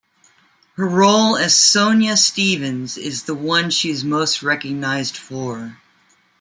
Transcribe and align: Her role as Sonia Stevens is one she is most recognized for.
Her 0.77 0.87
role 0.87 1.37
as 1.37 1.55
Sonia 1.55 2.17
Stevens 2.17 2.97
is 2.97 3.29
one 3.29 3.69
she 3.69 3.91
is 3.91 4.03
most 4.03 4.41
recognized 4.41 5.15
for. 5.15 5.77